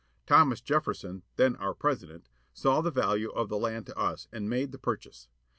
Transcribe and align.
Thomas 0.25 0.61
Jefferson, 0.61 1.21
then 1.35 1.55
our 1.57 1.75
President, 1.75 2.27
saw 2.55 2.81
the 2.81 2.89
value 2.89 3.29
of 3.33 3.49
the 3.49 3.57
land 3.59 3.85
to 3.85 3.95
us 3.99 4.27
and 4.33 4.49
made 4.49 4.71
the 4.71 4.79
purchase. 4.79 5.27